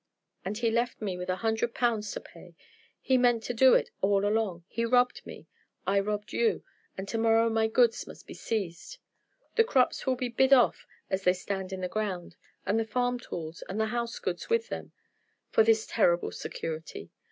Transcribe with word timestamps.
"And 0.43 0.57
he 0.57 0.71
left 0.71 0.99
me 0.99 1.15
with 1.15 1.29
a 1.29 1.35
hundred 1.45 1.75
pounds 1.75 2.11
to 2.13 2.19
pay. 2.19 2.55
He 2.99 3.19
meant 3.19 3.43
to 3.43 3.53
do 3.53 3.75
it 3.75 3.91
all 4.01 4.25
along. 4.25 4.63
He 4.67 4.83
robbed 4.83 5.21
me; 5.27 5.45
I 5.85 5.99
robbed 5.99 6.33
you; 6.33 6.63
and 6.97 7.07
to 7.07 7.19
morrow 7.19 7.51
my 7.51 7.67
goods 7.67 8.07
must 8.07 8.25
be 8.25 8.33
seized. 8.33 8.97
The 9.57 9.63
crops 9.63 10.07
will 10.07 10.15
be 10.15 10.27
bid 10.27 10.53
off 10.53 10.87
as 11.11 11.23
they 11.23 11.33
stand 11.33 11.71
in 11.71 11.81
the 11.81 11.87
ground, 11.87 12.35
and 12.65 12.79
the 12.79 12.83
farm 12.85 13.19
tools 13.19 13.61
and 13.69 13.79
the 13.79 13.89
house 13.93 14.17
goods 14.17 14.49
with 14.49 14.69
them, 14.69 14.91
for 15.51 15.61
this 15.63 15.85
terrible 15.85 16.31
security. 16.31 17.11